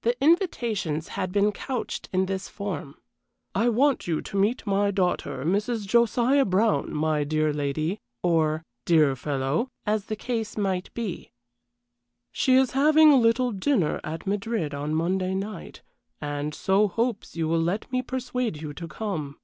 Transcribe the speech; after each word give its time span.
The 0.00 0.18
invitations 0.24 1.08
had 1.08 1.30
been 1.30 1.52
couched 1.52 2.08
in 2.10 2.24
this 2.24 2.48
form: 2.48 2.94
"I 3.54 3.68
want 3.68 4.06
you 4.06 4.22
to 4.22 4.36
meet 4.38 4.66
my 4.66 4.90
daughter, 4.90 5.44
Mrs. 5.44 5.86
Josiah 5.86 6.46
Brown, 6.46 6.94
my 6.94 7.22
dear 7.24 7.52
lady," 7.52 8.00
or 8.22 8.64
"dear 8.86 9.14
fellow," 9.14 9.68
as 9.84 10.06
the 10.06 10.16
case 10.16 10.56
might 10.56 10.88
be. 10.94 11.32
"She 12.30 12.56
is 12.56 12.70
having 12.70 13.12
a 13.12 13.16
little 13.20 13.52
dinner 13.52 14.00
at 14.02 14.26
Madrid 14.26 14.72
on 14.72 14.94
Monday 14.94 15.34
night, 15.34 15.82
and 16.18 16.54
so 16.54 16.88
hopes 16.88 17.36
you 17.36 17.46
will 17.46 17.60
let 17.60 17.92
me 17.92 18.00
persuade 18.00 18.62
you 18.62 18.72
to 18.72 18.88
come." 18.88 19.36